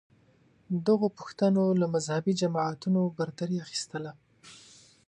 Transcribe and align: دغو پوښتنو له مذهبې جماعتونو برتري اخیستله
دغو 0.87 1.07
پوښتنو 1.17 1.63
له 1.81 1.85
مذهبې 1.93 2.33
جماعتونو 2.41 3.01
برتري 3.17 3.57
اخیستله 3.65 4.11